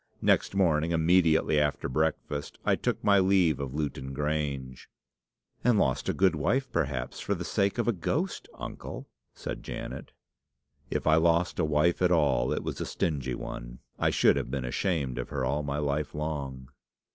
[0.23, 4.89] Next morning, immediately after breakfast, I took my leave of Lewton Grange."
[5.63, 10.11] "And lost a good wife, perhaps, for the sake of a ghost, uncle!" said Janet.
[10.89, 13.77] "If I lost a wife at all, it was a stingy one.
[13.99, 16.69] I should have been ashamed of her all my life long."